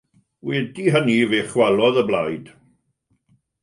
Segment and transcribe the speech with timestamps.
[0.45, 2.53] Wedi hynny fe chwalodd y blaid.